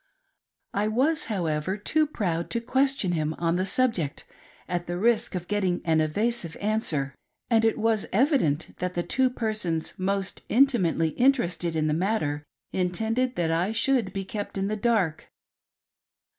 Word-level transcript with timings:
I 0.73 0.87
was, 0.87 1.25
however, 1.25 1.77
too 1.77 2.07
proud 2.07 2.49
to 2.49 2.59
question 2.59 3.11
him 3.11 3.35
on 3.37 3.55
the 3.55 3.67
subjetJt, 3.67 4.23
at 4.67 4.87
the 4.87 4.97
risk 4.97 5.35
of 5.35 5.47
getting 5.47 5.79
an 5.85 6.01
evasive 6.01 6.57
answer, 6.59 7.13
and 7.51 7.63
it 7.63 7.77
was 7.77 8.07
evident 8.11 8.75
that 8.79 8.95
the 8.95 9.03
two 9.03 9.29
persons 9.29 9.93
most 9.99 10.41
intimately 10.49 11.09
interested 11.09 11.75
in 11.75 11.85
the 11.85 11.93
matter 11.93 12.43
intended 12.71 13.35
that 13.35 13.51
I 13.51 13.73
should 13.73 14.11
be 14.11 14.25
kept 14.25 14.57
in 14.57 14.69
the 14.69 14.75
dark. 14.75 15.29